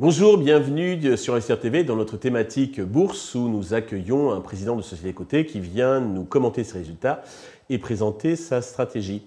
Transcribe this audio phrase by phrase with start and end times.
[0.00, 4.82] Bonjour, bienvenue sur SR TV dans notre thématique bourse où nous accueillons un président de
[4.82, 7.22] société côté qui vient nous commenter ses résultats
[7.68, 9.22] et présenter sa stratégie.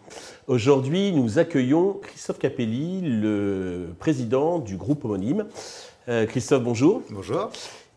[0.48, 5.46] Aujourd'hui, nous accueillons Christophe Capelli, le président du groupe homonyme.
[6.08, 7.04] Euh, Christophe, bonjour.
[7.12, 7.52] Bonjour.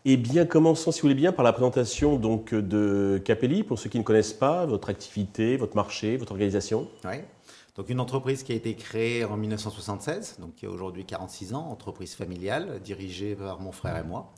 [0.07, 3.63] Eh bien, commençons, si vous voulez bien, par la présentation donc, de Capelli.
[3.63, 6.87] Pour ceux qui ne connaissent pas, votre activité, votre marché, votre organisation.
[7.05, 7.15] Oui.
[7.75, 11.71] Donc une entreprise qui a été créée en 1976, donc qui a aujourd'hui 46 ans,
[11.71, 14.31] entreprise familiale dirigée par mon frère et moi.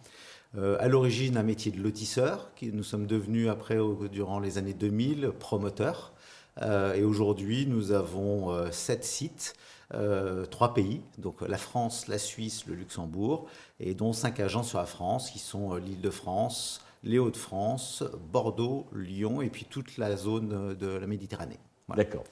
[0.57, 3.77] Euh, à l'origine, un métier de lotisseur, qui nous sommes devenus après,
[4.09, 6.13] durant les années 2000, promoteurs.
[6.61, 9.55] Euh, et aujourd'hui, nous avons euh, sept sites,
[10.51, 13.47] trois pays, donc la France, la Suisse, le Luxembourg,
[13.79, 18.03] et dont cinq agents sur la France, qui sont l'île de France, les Hauts-de-France,
[18.33, 21.59] Bordeaux, Lyon, et puis toute la zone de la Méditerranée.
[21.95, 22.25] D'accord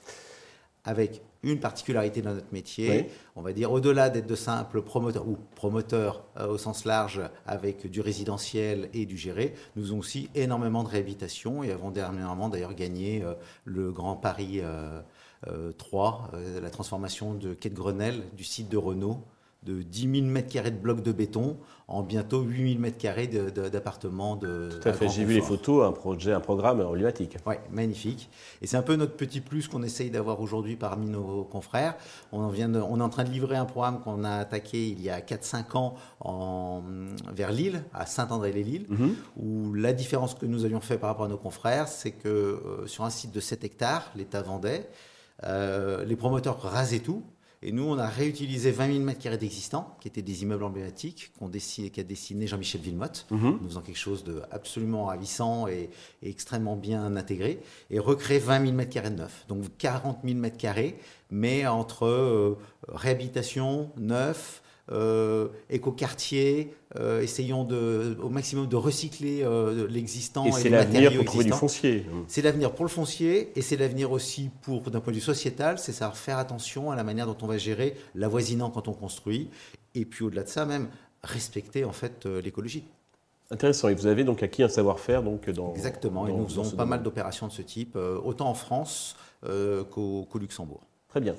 [0.86, 5.36] avec une particularité dans notre métier, on va dire au-delà d'être de simples promoteurs ou
[5.54, 10.82] promoteurs euh, au sens large avec du résidentiel et du géré, nous avons aussi énormément
[10.82, 13.34] de réhabilitation et avons dernièrement d'ailleurs gagné euh,
[13.64, 14.62] le Grand Paris
[15.78, 19.22] 3, euh, la transformation de Quai de Grenelle du site de Renault
[19.66, 21.56] de 10 000 m2 de blocs de béton
[21.88, 24.36] en bientôt 8 000 m2 d'appartements.
[24.36, 27.36] De, Tout à fait, j'ai vu les photos, un projet, un programme emblématique.
[27.46, 28.30] Oui, magnifique.
[28.62, 31.96] Et c'est un peu notre petit plus qu'on essaye d'avoir aujourd'hui parmi nos confrères.
[32.32, 35.10] On, vient on est en train de livrer un programme qu'on a attaqué il y
[35.10, 36.82] a 4-5 ans en,
[37.32, 39.14] vers Lille, à Saint-André-les-Lilles, mhm.
[39.36, 42.86] où la différence que nous avions fait par rapport à nos confrères, c'est que euh,
[42.86, 44.88] sur un site de 7 hectares, l'État vendait,
[45.44, 47.22] euh, les promoteurs rasaient tout,
[47.62, 51.32] et nous, on a réutilisé 20 000 m2 d'existants, qui étaient des immeubles emblématiques,
[51.92, 53.58] qu'a dessiné Jean-Michel Villemotte, mhm.
[53.62, 55.90] nous faisant quelque chose d'absolument ravissant et,
[56.22, 59.44] extrêmement bien intégré, et recréer 20 000 m2 de neuf.
[59.48, 60.94] Donc 40 000 m2,
[61.30, 69.88] mais entre euh, réhabilitation, neuf, euh, éco-quartier, euh, essayons de, au maximum de recycler euh,
[69.88, 72.06] l'existant et, et c'est l'avenir pour trouver du foncier.
[72.28, 75.80] C'est l'avenir pour le foncier et c'est l'avenir aussi pour, d'un point de vue sociétal,
[75.80, 79.50] c'est savoir faire attention à la manière dont on va gérer l'avoisinant quand on construit
[79.96, 80.88] et puis au-delà de ça même
[81.24, 82.84] respecter en fait l'écologie.
[83.50, 83.88] Intéressant.
[83.88, 85.74] Et vous avez donc acquis un savoir-faire donc dans.
[85.74, 86.28] Exactement.
[86.28, 90.86] et nous faisons pas mal d'opérations de ce type, autant en France qu'au Luxembourg.
[91.16, 91.36] Très bien.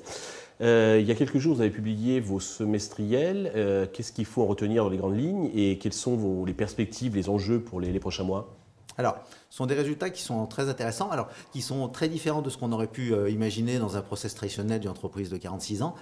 [0.60, 3.52] Euh, il y a quelques jours, vous avez publié vos semestriels.
[3.54, 6.52] Euh, qu'est-ce qu'il faut en retenir dans les grandes lignes et quelles sont vos, les
[6.52, 8.56] perspectives, les enjeux pour les, prochains mois?
[8.96, 9.18] Alors,
[9.50, 12.58] ce sont des résultats qui sont très intéressants, alors qui sont très différents de ce
[12.58, 15.94] qu'on aurait pu euh, imaginer dans un process traditionnel d'une entreprise de 46 ans.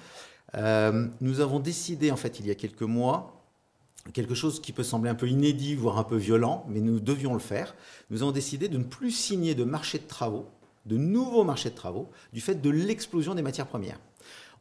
[1.21, 3.43] nous avons décidé, en fait, il y a quelques mois,
[4.15, 7.35] quelque chose qui peut sembler un peu inédit, voire un peu violent, mais nous devions
[7.35, 7.75] le faire.
[8.09, 10.47] Nous avons décidé de ne plus signer de marché de travaux,
[10.87, 13.99] de nouveaux marchés de travaux, du fait de l'explosion des matières premières.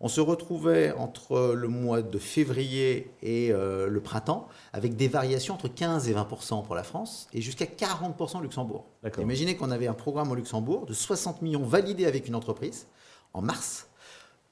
[0.02, 5.54] On se retrouvait entre le mois de février et euh, le printemps avec des variations
[5.54, 8.86] entre 15 et 20% pour la France et jusqu'à 40% au Luxembourg.
[9.18, 12.88] Imaginez qu'on avait un programme au Luxembourg de 60 millions validés avec une entreprise
[13.34, 13.88] en mars.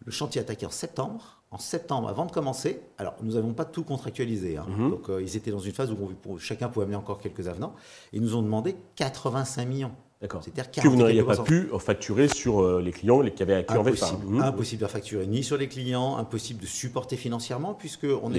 [0.05, 1.39] Le chantier attaqué en septembre.
[1.51, 4.57] En septembre, avant de commencer, alors nous n'avons pas tout contractualisé.
[4.57, 4.65] Hein.
[4.69, 4.89] Mhm.
[4.89, 7.75] Donc euh, ils étaient dans une phase où chacun pouvait amener encore quelques avenants.
[8.11, 9.91] Ils nous ont demandé 85 millions.
[10.23, 10.41] D'accord.
[10.41, 14.13] Que vous n'auriez pas pu facturer sur euh, les clients qui avaient acquis en VFA.
[14.25, 14.41] Mmh.
[14.41, 18.31] Impossible de facturer ni sur les clients, impossible de supporter financièrement, puisque on,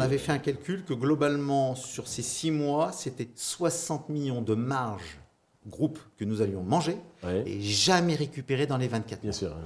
[0.00, 5.18] avait fait un calcul que globalement, sur ces six mois, c'était 60 millions de marge
[5.66, 6.98] groupe que nous allions manger
[7.46, 9.56] et jamais récupérer dans les 24 Bien sûr.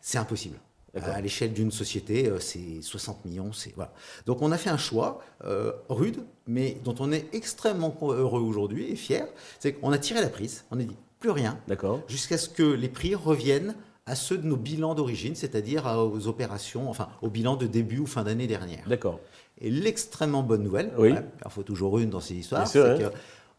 [0.00, 0.58] C'est impossible.
[0.94, 3.50] À l'échelle d'une société, euh, c'est 60 millions.
[3.74, 3.92] Voilà.
[4.26, 8.90] Donc on a fait un choix euh, rude, mais dont on est extrêmement heureux aujourd'hui
[8.90, 9.26] et fier.
[9.58, 11.58] C'est qu'on a tiré la prise, on a dit plus rien,
[12.06, 13.74] jusqu'à ce que les prix reviennent
[14.06, 18.06] à ceux de nos bilans d'origine, c'est-à-dire aux opérations, enfin au bilan de début ou
[18.06, 18.86] fin d'année dernière.
[18.86, 19.20] D'accord.
[19.58, 23.10] Et l'extrêmement bonne nouvelle, il faut toujours une dans ces histoires, c'est que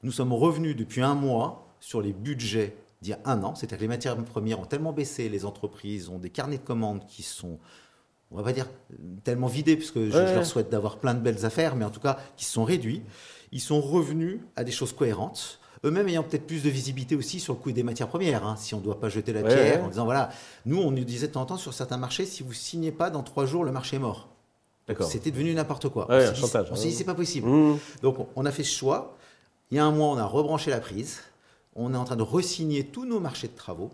[0.04, 3.78] nous sommes revenus depuis un mois sur les budgets d'il y a un an, c'est-à-dire
[3.78, 7.24] que les matières premières ont tellement baissé, les entreprises ont des carnets de commandes qui
[7.24, 7.60] sont,
[8.32, 8.68] on va pas dire
[9.24, 12.00] tellement vidés, puisque je, je leur souhaite d'avoir plein de belles affaires, mais en tout
[12.00, 13.04] cas qui sont réduits.
[13.52, 17.54] Ils sont revenus à des choses cohérentes eux-mêmes ayant peut-être plus de visibilité aussi sur
[17.54, 19.88] le coût des matières premières, hein, si on ne doit pas jeter la pierre, en
[19.88, 20.30] disant voilà,
[20.66, 23.10] nous on nous disait de temps en temps sur certains marchés, si vous signez pas
[23.10, 24.30] dans trois jours, le marché est mort.
[25.02, 26.08] C'était devenu n'importe quoi.
[26.72, 27.48] on s'est dit, c'est pas possible.
[27.48, 27.80] Mmh.
[28.04, 29.18] Donc on a fait ce choix.
[29.72, 31.22] Il y a un mois, on a rebranché la prise.
[31.76, 33.92] On est en train de resigner tous nos marchés de travaux.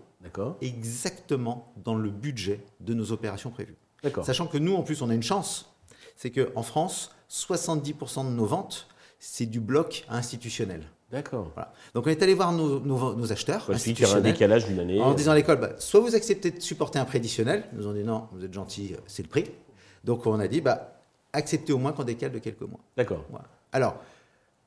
[0.61, 3.75] Exactement dans le budget de nos opérations prévues.
[4.23, 5.73] Sachant que nous, en plus, on a une chance.
[6.15, 8.87] C'est qu'en France, 70% de nos ventes,
[9.19, 11.51] c'est du bloc institutionnel D'accord.
[11.93, 13.69] Donc on est allé voir nos, nos, acheteurs.
[13.85, 15.01] Il y a un décalage d'une année.
[15.01, 17.65] En disant à l'école, bah, soit vous acceptez de supporter un prêt additionnel.
[17.73, 19.51] Ils nous ont dit non, vous êtes gentil, c'est le prix.
[20.05, 21.01] Donc on a dit, bah,
[21.33, 22.79] acceptez au moins qu'on décale de quelques mois.
[22.95, 23.25] D'accord.
[23.73, 23.97] Alors,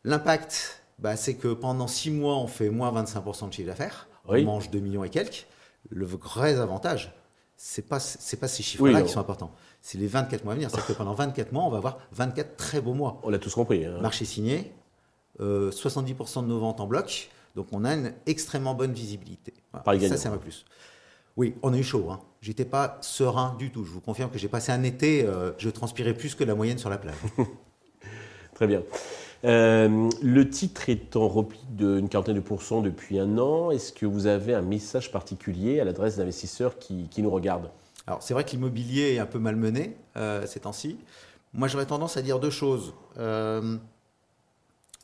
[0.05, 4.09] l'impact, bah, c'est que pendant six mois, on fait moins 25% de chiffre d'affaires.
[4.27, 5.47] On mange 2 millions et quelques.
[5.91, 7.15] Le vrai avantage,
[7.57, 9.53] c'est pas c'est pas ces chiffres-là qui sont importants.
[9.83, 10.71] C'est les 24 mois à venir.
[10.71, 13.21] C'est-à-dire que pendant 24 mois, on va avoir 24 très beaux mois.
[13.23, 13.85] On l'a tous compris.
[13.85, 13.99] Hein.
[14.01, 14.73] Marché signé,
[15.39, 17.31] 70% euh, de nos ventes en bloc.
[17.55, 19.53] Donc on a une extrêmement bonne visibilité.
[20.09, 20.65] Ça, c'est un peu plus.
[21.37, 22.11] Oui, on a eu chaud.
[22.11, 22.21] Hein.
[22.41, 23.85] J'étais pas serein du tout.
[23.85, 26.79] Je vous confirme que j'ai passé un été, euh, je transpirais plus que la moyenne
[26.79, 27.17] sur la plage.
[28.55, 28.83] Très bien.
[29.45, 33.71] Euh, le titre est en repli d'une quarantaine de pourcents depuis un an.
[33.71, 37.71] Est-ce que vous avez un message particulier à l'adresse d'investisseurs qui, nous regardent?
[38.07, 40.99] Alors, c'est vrai que l'immobilier est un peu malmené euh, ces temps-ci.
[41.53, 42.95] Moi, j'aurais tendance à dire deux choses.
[43.19, 43.77] Euh,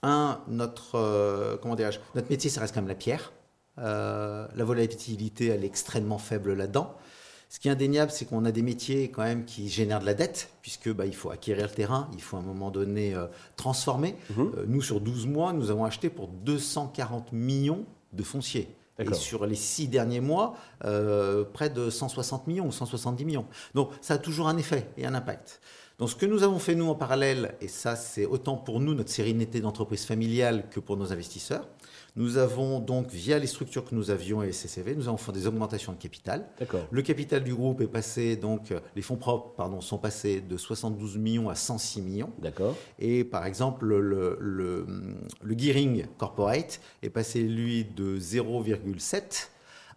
[0.03, 1.77] un, notre, comment
[2.15, 3.33] notre métier, ça reste quand même la pierre.
[3.77, 6.97] la volatilité, elle est extrêmement faible là-dedans.
[7.51, 10.15] Ce qui est indéniable, c'est qu'on a des métiers quand même qui génèrent de la
[10.15, 13.27] dette, puisque bah, il faut acquérir le terrain, il faut à un moment donné euh,
[13.57, 14.15] transformer.
[14.31, 14.53] Mhm.
[14.57, 18.69] Euh, nous, sur 12 mois, nous avons acheté pour 240 millions de fonciers.
[19.01, 20.55] Et sur les six derniers mois,
[20.85, 23.47] euh, près de 160 millions ou 170 millions.
[23.75, 25.61] Donc ça a toujours un effet et un impact.
[26.01, 28.95] Donc ce que nous avons fait nous en parallèle, et ça c'est autant pour nous
[28.95, 31.69] notre sérénité d'entreprise familiale que pour nos investisseurs,
[32.17, 35.47] nous avons donc, via les structures que nous avions et SCCV, nous avons fait des
[35.47, 36.49] augmentations de capital.
[36.91, 41.19] Le capital du groupe est passé, donc, les fonds propres, pardon, sont passés de 72
[41.19, 42.33] millions à 106 millions.
[42.39, 42.75] D'accord.
[42.99, 44.87] Et par exemple, le, le,
[45.43, 49.49] le gearing corporate est passé, lui, de 0,7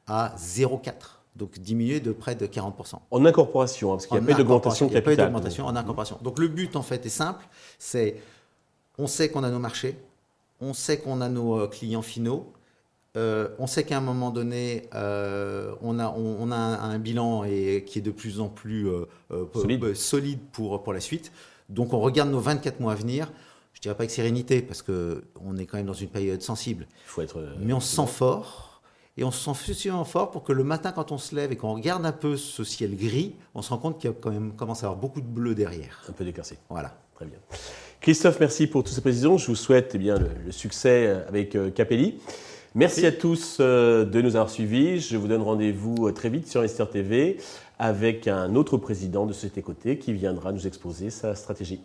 [0.06, 2.95] à 0,4 donc diminué de près de 40%.
[3.09, 5.13] En incorporation, hein, parce qu'il n'y a pas d'augmentation de capital.
[5.13, 6.19] Il n'y a pas d'augmentation en incorporation.
[6.21, 7.45] Donc le but, en fait, est simple,
[7.80, 8.18] c'est
[8.97, 9.97] on sait qu'on a nos marchés,
[10.62, 12.51] on sait qu'on a nos euh, clients finaux.
[13.15, 17.83] Euh, on sait qu'à un moment donné, euh, on a, on, a un, bilan et,
[17.85, 18.88] qui est de plus en plus
[19.53, 21.31] solide, pour, pour la suite.
[21.69, 23.31] Donc on regarde nos 24 mois à venir.
[23.74, 26.88] Je ne dirais pas avec sérénité, parce qu'on est quand même dans une période sensible.
[27.06, 28.72] Il faut être, Mais on se sent fort.
[29.15, 31.56] Et on se sent suffisamment fort pour que le matin, quand on se lève et
[31.56, 34.31] qu'on regarde un peu ce ciel gris, on se rend compte qu'il y a quand
[34.31, 36.04] même commence à avoir beaucoup de bleu derrière.
[36.10, 36.56] Un peu d'éclairci.
[36.69, 36.95] Voilà.
[37.15, 37.38] Très bien.
[38.01, 39.38] Christophe, merci pour toutes ces précisions.
[39.38, 42.19] Je vous souhaite eh bien, le, succès euh, avec euh, Capelli.
[42.75, 45.00] Merci, à tous euh, de nous avoir suivis.
[45.00, 47.38] Je vous donne rendez-vous très vite sur Investir TV
[47.77, 51.81] avec un autre président de Société Côté qui viendra nous exposer sa stratégie.